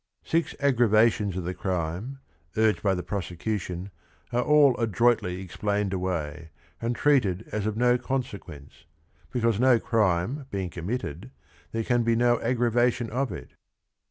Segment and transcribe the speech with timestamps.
[0.23, 2.21] Six aggravations of the crime,
[2.57, 3.91] urged by the prose cution,
[4.33, 6.49] are all adroitly explained away,
[6.81, 8.85] and treated as of no consequence,
[9.29, 11.29] because no crime being committed,
[11.71, 13.51] there can be no aggravation of it.